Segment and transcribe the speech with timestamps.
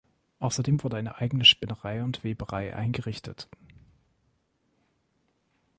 [0.39, 3.47] Außerdem wurde eine eigene Spinnerei und Weberei eingerichtet.